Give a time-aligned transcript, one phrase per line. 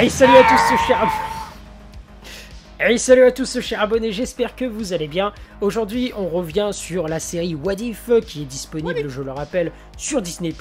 [0.00, 1.12] Hey salut à tous chers
[2.80, 5.34] Hey salut à tous chers abonnés, j'espère que vous allez bien.
[5.60, 10.22] Aujourd'hui on revient sur la série What If qui est disponible, je le rappelle, sur
[10.22, 10.54] Disney+.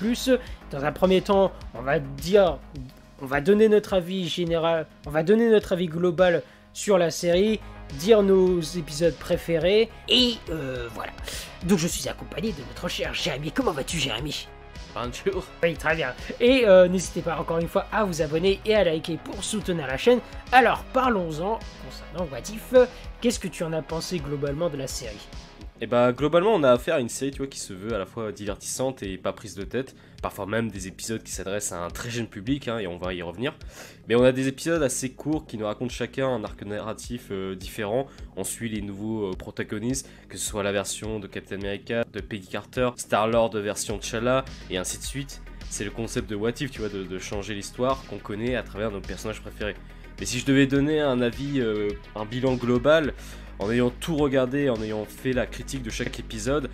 [0.71, 2.57] Dans un premier temps, on va dire,
[3.21, 6.43] on va donner notre avis général, on va donner notre avis global
[6.73, 7.61] sur la série,
[7.93, 11.13] dire nos épisodes préférés, et euh, voilà.
[11.63, 13.53] Donc je suis accompagné de notre cher Jérémy.
[13.53, 14.49] Comment vas-tu Jérémy?
[15.63, 16.13] Oui, très bien.
[16.39, 19.87] Et euh, n'hésitez pas encore une fois à vous abonner et à liker pour soutenir
[19.87, 20.19] la chaîne.
[20.51, 22.73] Alors parlons-en concernant What If.
[23.21, 25.27] Qu'est-ce que tu en as pensé globalement de la série?
[25.81, 27.97] Et bah globalement on a affaire à une série tu vois, qui se veut à
[27.97, 29.95] la fois divertissante et pas prise de tête.
[30.21, 33.13] Parfois même des épisodes qui s'adressent à un très jeune public hein, et on va
[33.13, 33.55] y revenir.
[34.09, 37.55] Mais on a des épisodes assez courts qui nous racontent chacun un arc narratif euh,
[37.55, 38.07] différent.
[38.35, 42.19] On suit les nouveaux euh, protagonistes, que ce soit la version de Captain America, de
[42.19, 45.41] Peggy Carter, Star-Lord version T'Challa et ainsi de suite.
[45.69, 48.63] C'est le concept de What If, tu vois, de, de changer l'histoire qu'on connaît à
[48.63, 49.75] travers nos personnages préférés.
[50.19, 53.13] Mais si je devais donner un avis, euh, un bilan global,
[53.59, 56.69] en ayant tout regardé, en ayant fait la critique de chaque épisode,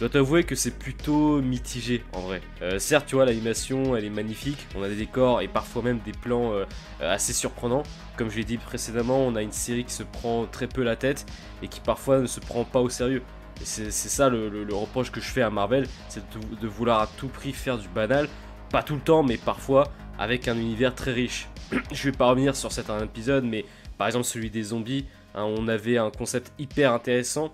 [0.00, 2.40] je dois t'avouer que c'est plutôt mitigé en vrai.
[2.62, 5.98] Euh, certes, tu vois, l'animation elle est magnifique, on a des décors et parfois même
[5.98, 6.64] des plans euh,
[7.00, 7.82] assez surprenants.
[8.16, 10.96] Comme je l'ai dit précédemment, on a une série qui se prend très peu la
[10.96, 11.26] tête
[11.62, 13.22] et qui parfois ne se prend pas au sérieux.
[13.62, 17.28] C'est ça le, reproche que je fais à Marvel, c'est de, de vouloir à tout
[17.28, 18.26] prix faire du banal.
[18.70, 21.48] Pas tout le temps, mais parfois avec un univers très riche.
[21.92, 23.66] je vais pas revenir sur certains épisodes, mais
[23.98, 25.04] par exemple celui des zombies,
[25.34, 27.52] hein, on avait un concept hyper intéressant.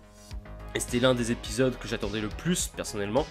[0.75, 3.27] Et c'était l'un des épisodes que j'attendais le plus personnellement.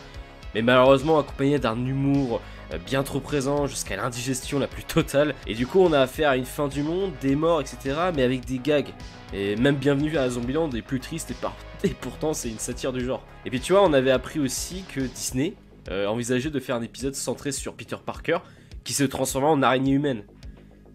[0.56, 2.42] Mais malheureusement accompagné d'un humour
[2.74, 5.36] euh, bien trop présent jusqu'à l'indigestion la plus totale.
[5.48, 7.96] Et du coup on a affaire à une fin du monde, des morts, etc.
[8.16, 8.90] Mais avec des gags.
[9.34, 11.34] Et même bienvenue à Zombieland est plus triste
[11.84, 13.24] et, pourtant c'est une satire du genre.
[13.46, 15.54] Et puis tu vois on avait appris aussi que Disney
[15.92, 18.38] euh, envisageait de faire un épisode centré sur Peter Parker
[18.86, 20.24] qui se transforma en araignée humaine.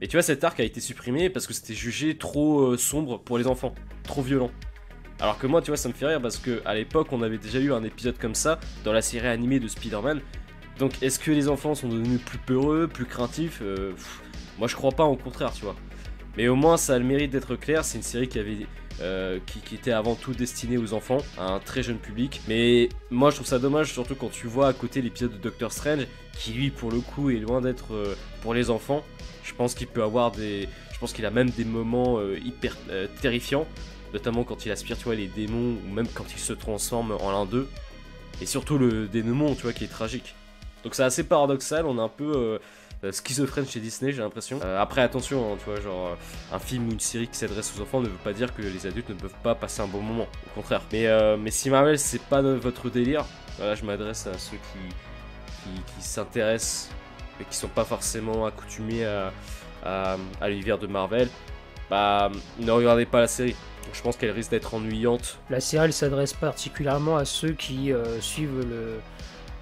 [0.03, 3.19] Et tu vois, cet arc a été supprimé parce que c'était jugé trop euh, sombre
[3.19, 4.51] pour les enfants, trop violent.
[5.21, 7.37] Alors que moi, tu vois, ça me fait rire parce que à l'époque, on avait
[7.37, 10.21] déjà eu un épisode comme ça dans la série animée de Spider-Man.
[10.79, 13.93] Donc, est-ce que les enfants sont devenus plus peureux, plus craintifs euh,
[14.59, 15.77] Moi, je crois pas, au contraire, tu vois.
[16.39, 17.85] Mais au moins, ça a le mérite d'être clair.
[17.85, 18.67] C'est une série qui avait
[19.03, 22.43] euh, qui, était avant tout destiné aux enfants, à un très jeune public.
[22.49, 25.73] Mais moi je trouve ça dommage, surtout quand tu vois à côté l'épisode de Doctor
[25.73, 26.07] Strange,
[26.39, 29.03] qui lui pour le coup est loin d'être euh, pour les enfants.
[29.43, 30.69] Je pense qu'il peut avoir des.
[30.93, 32.77] Je pense qu'il a même des moments euh, hyper
[33.23, 33.67] terrifiants,
[34.13, 37.33] notamment quand il aspire, tu vois, les démons, ou même quand il se transforme en
[37.33, 37.69] l'un d'eux.
[38.43, 40.35] Et surtout le dénouement, tu vois, qui est tragique.
[40.85, 42.59] Donc c'est assez paradoxal, on a un peu
[43.11, 44.61] schizophrène chez Disney, j'ai l'impression.
[44.65, 47.73] Euh, après, attention, hein, tu vois, genre, euh, un film ou une série qui s'adresse
[47.77, 50.01] aux enfants ne veut pas dire que les adultes ne peuvent pas passer un bon
[50.01, 50.83] moment, au contraire.
[50.93, 53.25] Mais, euh, mais si Marvel, c'est pas votre délire,
[53.57, 54.95] voilà, je m'adresse à ceux qui,
[55.63, 56.91] qui, qui s'intéressent
[57.41, 59.33] et qui sont pas forcément accoutumés à,
[59.85, 61.29] à, à l'univers de Marvel,
[61.89, 63.57] bah, ne regardez pas la série.
[63.95, 65.39] Je pense qu'elle risque d'être ennuyante.
[65.49, 69.01] La série, elle s'adresse particulièrement à ceux qui euh, suivent le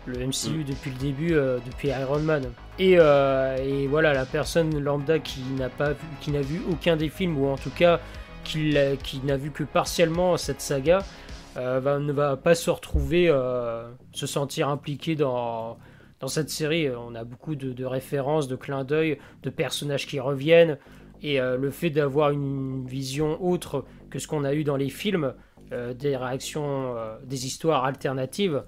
[0.08, 0.64] le MCU mm.
[0.64, 2.50] depuis le début, euh, depuis Iron Man.
[2.78, 6.96] Et, euh, et, voilà, la personne lambda qui n'a pas vu, qui n'a vu aucun
[6.96, 8.00] des films, ou en tout cas
[8.44, 11.00] qui, qui n'a vu que partiellement cette saga,
[11.56, 15.76] euh, ne va pas se retrouver, euh, se sentir impliqué dans,
[16.20, 16.88] dans cette série.
[16.90, 20.78] On a beaucoup de, de références, de clins d'œil, de personnages qui reviennent,
[21.20, 25.34] et le fait d'avoir une vision autre que ce qu'on a eu dans les films,
[25.72, 26.94] des réactions,
[27.24, 28.62] des histoires alternatives,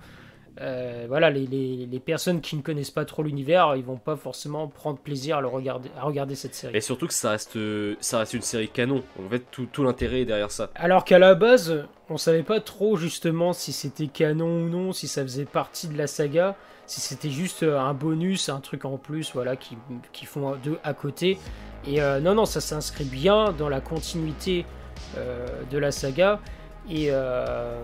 [0.61, 4.17] euh, voilà, les, les, les, personnes qui ne connaissent pas trop l'univers, ils vont pas
[4.17, 6.77] forcément prendre plaisir à, le regarder, à regarder cette série.
[6.77, 7.59] Et surtout que ça reste,
[8.01, 9.03] ça reste une série canon.
[9.25, 10.71] En fait, tout, tout l'intérêt est derrière ça.
[10.75, 15.09] Alors qu'à la base, on savait pas trop justement si c'était canon ou non, si
[15.09, 16.57] ça faisait partie de la saga,
[16.87, 19.79] si c'était juste un bonus, un truc en plus, voilà, qui,
[20.13, 21.39] qui font deux à côté.
[21.87, 24.67] Et euh, non, non, ça s'inscrit bien dans la continuité
[25.17, 26.41] euh, de la saga.
[26.91, 27.79] Et, euh,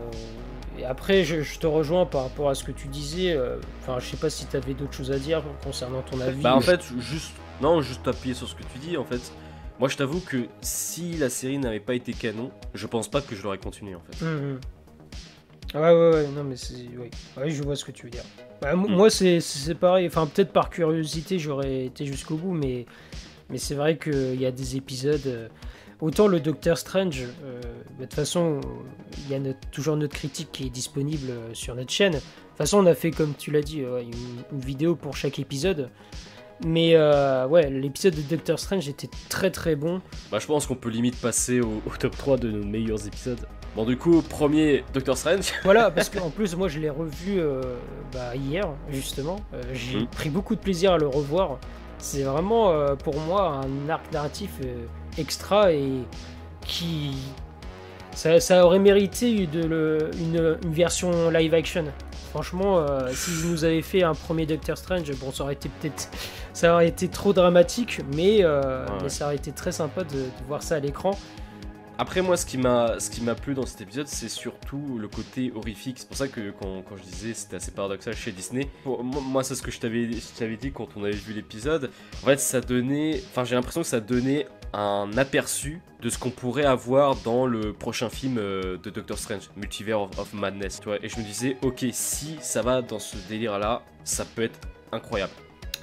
[0.79, 3.39] et après, je, je, te rejoins par rapport à ce que tu disais.
[3.81, 6.43] Enfin, je sais pas si tu avais d'autres choses à dire concernant ton avis.
[6.43, 7.33] Bah, en fait, juste.
[7.61, 8.97] Non, juste appuyer sur ce que tu dis.
[8.97, 9.33] En fait,
[9.79, 13.35] moi, je t'avoue que si la série n'avait pas été canon, je pense pas que
[13.35, 14.25] je l'aurais continué en fait.
[14.25, 14.61] Mmh.
[15.75, 16.89] Ouais, ouais, ouais, non, mais c'est.
[17.37, 18.25] Ouais, je vois ce que tu veux dire.
[18.63, 18.87] Bah, mmh.
[18.89, 20.07] Moi, c'est pareil.
[20.07, 22.87] Enfin, peut-être par curiosité, j'aurais été jusqu'au bout, mais,
[23.51, 25.51] mais c'est vrai qu'il y a des épisodes.
[26.01, 27.61] Autant le Docteur Strange, euh,
[27.99, 28.61] de toute façon,
[29.25, 32.13] il y a notre, toujours notre critique qui est disponible sur notre chaîne.
[32.13, 34.13] De toute façon, on a fait, comme tu l'as dit, euh, une,
[34.53, 35.91] une, vidéo pour chaque épisode.
[36.65, 40.01] Mais euh, ouais, l'épisode de Doctor Strange était très très bon.
[40.31, 43.47] Bah, je pense qu'on peut limite passer au, au, top 3 de nos meilleurs épisodes.
[43.75, 45.53] Bon, du coup, premier Doctor Strange.
[45.65, 47.61] Voilà, parce qu'en plus, moi je l'ai revu euh,
[48.13, 49.37] bah, hier, justement.
[49.53, 50.07] Euh, J'ai mmh.
[50.07, 51.59] pris beaucoup de plaisir à le revoir.
[51.99, 54.53] c'est vraiment pour moi un arc narratif
[55.19, 55.89] extra et
[56.67, 57.13] qui
[58.17, 61.85] ça, aurait mérité de une, version live action.
[62.31, 66.11] Franchement, euh, s'ils nous avaient fait un premier Doctor Strange, bon, ça aurait été peut-être,
[66.53, 70.77] ça aurait été trop dramatique, mais, euh, ça aurait été très sympa de, voir ça
[70.77, 71.19] à l'écran.
[71.99, 75.09] Après moi, ce qui m'a, ce qui m'a plu dans cet épisode, c'est surtout le
[75.09, 75.99] côté horrifique.
[75.99, 78.69] C'est pour ça que quand, quand je disais c'était assez paradoxal chez Disney.
[78.85, 81.91] moi, c'est ce que je t'avais, je t'avais dit quand on avait vu l'épisode.
[82.23, 84.47] En fait, ça donnait, enfin, j'ai l'impression que ça donnait
[84.77, 89.51] un aperçu de ce qu'on pourrait avoir dans le prochain film euh, de Doctor Strange,
[89.57, 90.81] Multiverse of, Madness.
[90.81, 94.43] Tu vois, et je me disais, ok, si ça va dans ce délire-là, ça peut
[94.43, 94.61] être
[94.93, 95.33] incroyable.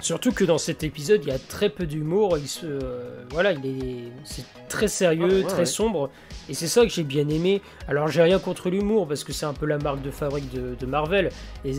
[0.00, 2.38] Surtout que dans cet épisode, il y a très peu d'humour.
[2.38, 6.10] Il se, euh, voilà, il est, c'est très sérieux, très sombre,
[6.48, 7.62] et c'est ça que j'ai bien aimé.
[7.88, 10.74] Alors j'ai rien contre l'humour parce que c'est un peu la marque de fabrique de,
[10.74, 11.30] de Marvel.
[11.64, 11.72] Et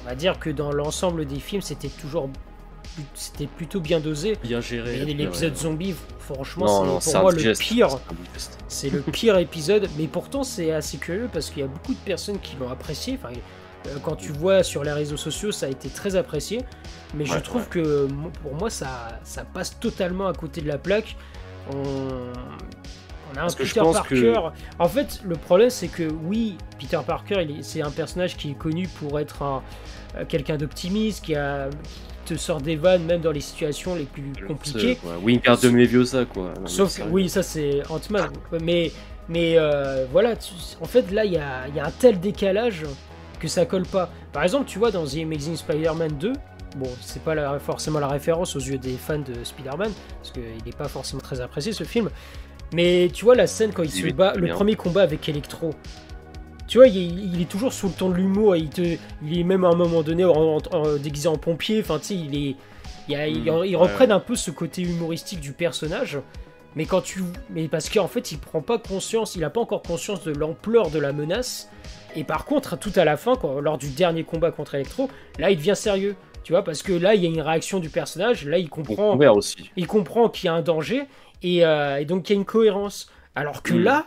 [0.00, 2.30] on va dire que dans l'ensemble des films, c'était toujours
[3.14, 4.36] c'était plutôt bien dosé.
[4.42, 5.04] Bien géré.
[5.04, 7.98] L'épisode zombie, franchement, c'est pour moi le pire.
[8.68, 11.98] C'est le pire épisode, mais pourtant c'est assez curieux parce qu'il y a beaucoup de
[11.98, 13.18] personnes qui l'ont apprécié.
[13.22, 13.34] Enfin,
[13.86, 16.62] euh, quand tu vois sur les réseaux sociaux, ça a été très apprécié.
[17.14, 18.06] Mais je trouve que
[18.42, 21.16] pour moi, ça, ça passe totalement à côté de la plaque.
[21.72, 21.82] On,
[23.32, 24.40] on a un Peter Parker.
[24.78, 28.88] En fait, le problème, c'est que oui, Peter Parker, c'est un personnage qui est connu
[28.88, 29.62] pour être un,
[30.16, 31.68] euh, quelqu'un d'optimiste, qui a,
[32.36, 34.98] sort des vannes même dans les situations les plus compliquées.
[35.02, 36.52] De Leviosa quoi.
[36.66, 38.30] Sauf oui, ça c'est Ant-Man.
[38.62, 38.92] Mais,
[39.28, 40.34] mais euh, voilà,
[40.80, 42.84] en fait là il y a, y a, un tel décalage
[43.38, 44.10] que ça colle pas.
[44.32, 46.32] Par exemple, tu vois dans The Amazing Spider-Man 2,
[46.76, 50.42] bon, c'est pas la, forcément la référence aux yeux des fans de Spider-Man, parce qu'il
[50.64, 52.10] n'est pas forcément très apprécié ce film.
[52.74, 55.70] Mais tu vois la scène quand il se bat, le premier combat avec Electro,
[56.68, 58.54] tu vois, il, est toujours sous le ton de l'humour.
[58.54, 58.68] Il,
[59.22, 60.58] il est même à un moment donné en,
[61.00, 61.80] déguisé en pompier.
[61.80, 62.56] Enfin, tu sais, il est.
[63.08, 66.18] Il, reprennent un peu ce côté humoristique du personnage.
[66.76, 67.22] Mais quand tu.
[67.48, 70.90] Mais parce qu'en fait, il prend pas conscience, il a pas encore conscience de l'ampleur
[70.90, 71.70] de la menace.
[72.14, 73.32] Et par contre, tout à la fin,
[73.62, 76.16] lors du dernier combat contre Electro, là, il devient sérieux.
[76.44, 78.44] Tu vois, parce que là, il y a une réaction du personnage.
[78.44, 79.16] Là, il comprend.
[79.34, 79.70] Aussi.
[79.76, 81.04] Il comprend qu'il y a un danger.
[81.42, 83.10] Et, euh, donc, il y a une cohérence.
[83.34, 83.84] Alors que hmm.
[83.84, 84.06] là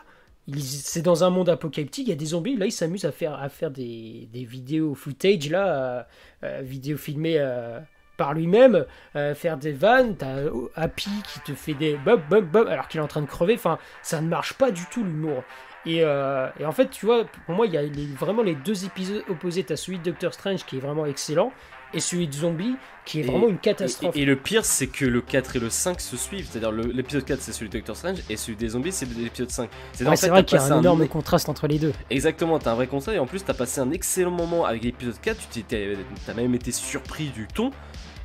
[0.60, 3.34] c'est dans un monde apocalyptique, il y a des zombies, là il s'amuse à faire,
[3.36, 6.04] à faire des, des vidéos footage, là, euh,
[6.44, 7.80] euh, vidéos filmées euh,
[8.18, 8.86] par lui-même,
[9.34, 10.44] faire des vannes, t'as
[10.76, 13.56] Happy qui te fait des bob bob bob alors qu'il est en train de crever,
[13.56, 15.44] enfin ça ne marche pas du tout l'humour.
[15.88, 17.82] Et, et, en fait, tu vois, pour moi, il y a
[18.20, 19.64] vraiment les deux épisodes opposés.
[19.64, 21.52] T'as celui de Doctor Strange qui est vraiment excellent,
[21.94, 24.16] et celui de Zombie qui est vraiment une catastrophe.
[24.16, 26.48] Et, le pire, c'est que le 4 et le 5 se suivent.
[26.50, 29.70] C'est-à-dire l'épisode 4, c'est celui de Doctor Strange et celui des zombies, c'est l'épisode 5.
[29.94, 31.94] C'est vrai qu'il y a un énorme contraste entre les deux.
[32.10, 35.20] Exactement, t'as un vrai contraste et en plus, t'as passé un excellent moment avec l'épisode
[35.20, 35.50] 4.
[35.52, 37.72] Tu t'as même été surpris du ton.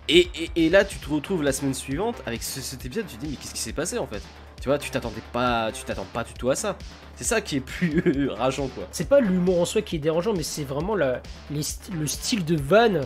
[0.08, 3.06] Et, et, là, tu te retrouves la semaine suivante avec cet épisode.
[3.08, 4.22] Tu te dis, mais qu'est-ce qui s'est passé en fait?
[4.60, 6.76] Tu vois, tu t'attendais pas, tu t'attends pas du tout à ça.
[7.16, 8.84] C'est ça qui est plus rageant, quoi.
[8.92, 13.00] C'est pas l'humour en soi qui est dérangeant, mais c'est vraiment le style de van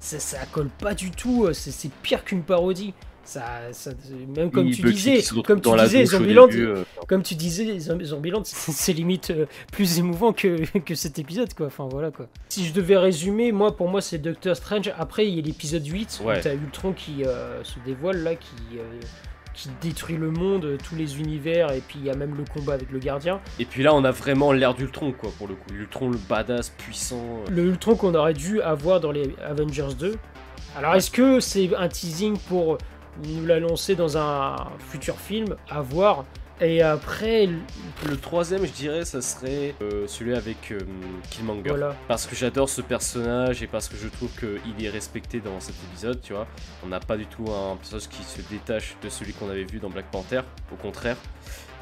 [0.00, 1.44] ça, ça colle pas du tout.
[1.44, 2.94] Euh, c'est pire qu'une parodie.
[3.22, 3.92] Ça, ça,
[4.34, 9.30] même comme tu disais, comme tu disais, Zombieland, euh, comme tu disais, Zombieland, c'est limite
[9.30, 11.66] euh, plus émouvant que, que cet épisode, quoi.
[11.66, 12.28] Enfin voilà, quoi.
[12.48, 14.92] Si je devais résumer, moi, pour moi, c'est Doctor Strange.
[14.98, 17.22] Après, il y a l'épisode 8 où t'as Ultron qui
[17.62, 18.78] se dévoile là, qui
[19.60, 22.72] qui détruit le monde, tous les univers, et puis il y a même le combat
[22.72, 23.40] avec le gardien.
[23.58, 25.68] Et puis là, on a vraiment l'air d'Ultron, quoi, pour le coup.
[25.74, 27.44] Ultron, le badass, puissant.
[27.50, 30.16] Le Ultron qu'on aurait dû avoir dans les Avengers 2.
[30.78, 32.78] Alors, est-ce que c'est un teasing pour
[33.22, 36.24] nous l'annoncer dans un futur film À voir.
[36.60, 37.48] Et après.
[38.08, 40.78] Le troisième, je dirais, ça serait euh, celui avec euh,
[41.30, 41.90] Killmonger.
[42.06, 45.74] Parce que j'adore ce personnage et parce que je trouve qu'il est respecté dans cet
[45.90, 46.46] épisode, tu vois.
[46.84, 49.78] On n'a pas du tout un personnage qui se détache de celui qu'on avait vu
[49.78, 51.16] dans Black Panther, au contraire.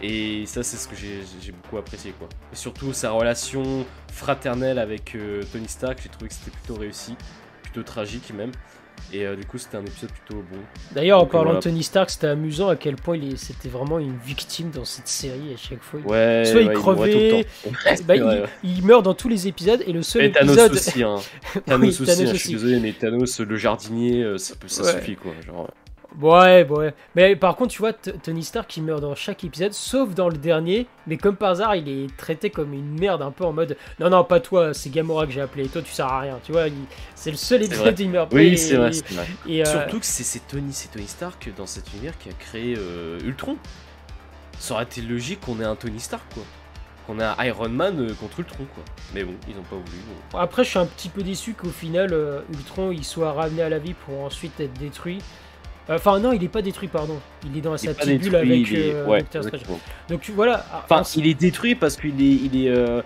[0.01, 2.29] Et ça, c'est ce que j'ai beaucoup apprécié, quoi.
[2.53, 7.17] Et surtout, sa relation fraternelle avec euh, Tony Stark, j'ai trouvé que c'était plutôt réussi,
[7.63, 8.53] plutôt tragique même.
[9.13, 10.59] Et euh, du coup, c'était un épisode plutôt bon.
[10.93, 14.71] D'ailleurs, en parlant de Tony Stark, c'était amusant à quel point c'était vraiment une victime
[14.71, 16.01] dans cette série à chaque fois.
[16.01, 17.47] Ouais, Soit il crevait,
[18.05, 18.15] bah,
[18.63, 20.73] il, meurt dans tous les épisodes et le seul et Thanos épisode.
[20.73, 21.17] Aussi, hein.
[21.67, 25.33] Thanos, aussi, hein, je suis désolé, mais Thanos, le jardinier, euh, ça, ça suffit quoi.
[25.47, 25.69] Genre...
[26.21, 26.95] Ouais, ouais.
[27.15, 30.39] Mais par contre, tu vois, Tony Stark qui meurt dans chaque épisode, sauf dans le
[30.39, 30.87] dernier.
[31.07, 34.09] Mais comme par hasard, il est traité comme une merde, un peu en mode Non,
[34.09, 35.69] non, pas toi, c'est Gamora que j'ai appelé.
[35.69, 36.39] Toi, tu sers à rien.
[36.45, 36.65] Tu vois,
[37.15, 38.33] c'est le seul épisode où il meurt.
[38.33, 38.91] Oui, c'est vrai.
[39.47, 43.21] Et, euh, Surtout que c'est Tony, Tony Stark dans cet univers qui a créé euh,
[43.21, 43.57] Ultron.
[44.59, 46.43] Ça aurait été logique qu'on ait un Tony Stark, quoi.
[47.07, 48.83] Qu'on ait un Iron Man euh, contre Ultron, quoi.
[49.15, 49.99] Mais bon, ils ont pas voulu.
[50.35, 52.15] Après, je suis un petit peu déçu qu'au final,
[52.51, 55.21] Ultron il soit ramené à la vie pour ensuite être détruit.
[55.91, 57.19] Enfin, non, il est pas détruit, pardon.
[57.47, 59.25] Il est dans Il sa petite bulle détruit, avec il est- euh, ouais.
[60.09, 60.65] Donc voilà.
[60.85, 63.01] Enfin, il est détruit parce qu'il est, il est, euh,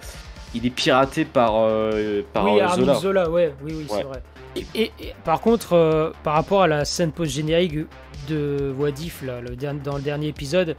[0.55, 2.95] il est piraté par, euh, par oui, euh, Zola.
[2.95, 4.23] Zola, ouais, oui, oui, c'est vrai.
[4.57, 7.87] Et, et- et par contre, euh, par rapport à la scène post-générique
[8.29, 10.77] de What If, là, le dans le dernier épisode,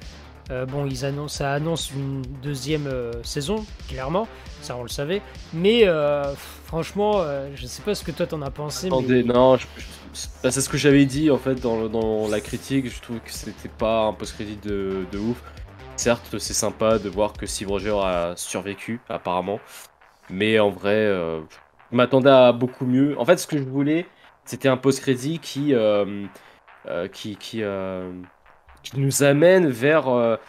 [0.51, 4.27] euh, bon, ils annoncent, ça annonce une deuxième euh, saison, clairement,
[4.61, 5.21] ça on le savait.
[5.53, 6.23] Mais euh,
[6.73, 8.87] franchement, euh, je sais pas ce que toi t'en as pensé.
[8.87, 9.31] Attendez, mais...
[9.31, 12.89] non, je- je- bah, c'est ce que j'avais dit en fait dans, la critique.
[12.89, 15.39] Je trouve que c'était pas un post-crédit de, de ouf.
[15.97, 19.59] Certes, c'est sympa de voir que Steve Rogers a survécu, apparemment.
[20.31, 21.41] Mais en vrai, euh,
[21.91, 23.15] je m'attendais à beaucoup mieux.
[23.19, 24.07] En fait, ce que je voulais,
[24.43, 26.25] c'était un post-crédit qui, euh,
[26.87, 27.61] euh, qui, qui,
[28.81, 30.39] qui nous amène vers,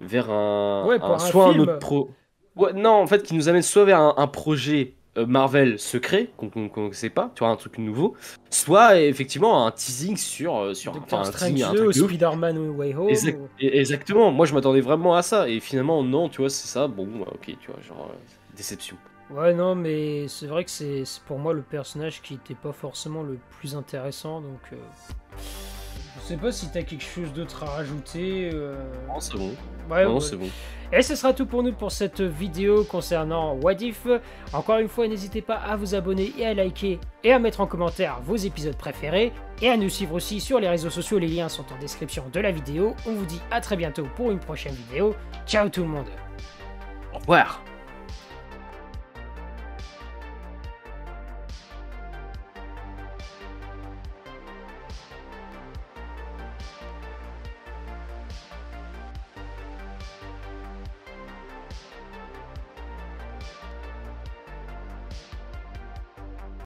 [0.00, 2.10] vers un, Ouais, pour un- un soit un autre pro.
[2.56, 6.50] Ouais, non, en fait, qui nous amène soit vers un, un projet Marvel secret qu'on
[6.88, 8.16] ne sait pas, tu vois, un truc nouveau,
[8.50, 11.96] soit effectivement un teasing sur, euh, sur Doctor enfin, un teasing, un 2 ou truc
[11.96, 12.10] de ouf.
[12.10, 13.08] Spider-Man Way Home.
[13.08, 16.50] Exact- ou- et- Exactement, moi je m'attendais vraiment à ça, et finalement non, tu vois,
[16.50, 18.16] c'est ça, bon, bah, ok, tu vois, genre, euh,
[18.56, 18.96] déception.
[19.30, 23.22] Ouais, non, mais c'est vrai que c'est pour moi le personnage qui était pas forcément
[23.22, 24.60] le plus intéressant, donc.
[24.72, 24.76] euh,
[26.16, 28.50] Je sais pas si t'as quelque chose d'autre à rajouter.
[28.52, 28.74] euh,
[29.08, 29.54] Non, c'est bon,
[29.90, 30.20] Ouais, non, ouais.
[30.20, 30.48] c'est bon.
[30.92, 34.06] Et ce sera tout pour nous pour cette vidéo concernant What If.
[34.52, 37.66] Encore une fois, n'hésitez pas à vous abonner et à liker et à mettre en
[37.66, 41.18] commentaire vos épisodes préférés et à nous suivre aussi sur les réseaux sociaux.
[41.18, 42.94] Les liens sont en description de la vidéo.
[43.06, 45.14] On vous dit à très bientôt pour une prochaine vidéo.
[45.46, 46.08] Ciao tout le monde
[47.14, 47.62] Au revoir